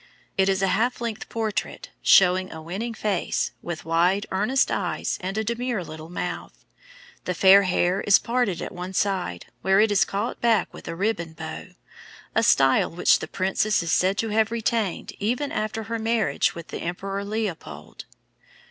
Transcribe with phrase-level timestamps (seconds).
[0.35, 5.37] It is a half length portrait, showing a winning face, with wide, earnest eyes, and
[5.37, 6.65] a demure little mouth.
[7.25, 10.95] The fair hair is parted at one side, where it is caught back with a
[10.95, 11.75] ribbon bow,
[12.33, 16.69] a style which the princess is said to have retained even after her marriage with
[16.69, 18.05] the Emperor Leopold.